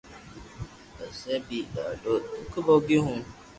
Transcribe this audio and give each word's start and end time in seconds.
پسي 0.95 1.33
بي 1.47 1.59
ڌاڌو 1.73 2.13
دوک 2.25 2.53
ڀوگيو 2.65 3.01
ھو 3.07 3.13